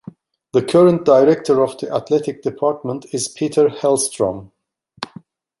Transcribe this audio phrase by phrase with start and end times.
[0.53, 4.49] The current director of the athletic department is Peter Hellstrom.